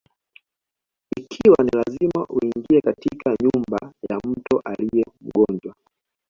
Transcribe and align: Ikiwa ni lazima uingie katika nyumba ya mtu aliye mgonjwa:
Ikiwa 1.17 1.63
ni 1.63 1.71
lazima 1.71 2.25
uingie 2.29 2.81
katika 2.81 3.35
nyumba 3.41 3.93
ya 4.09 4.17
mtu 4.25 4.59
aliye 4.63 5.05
mgonjwa: 5.21 5.75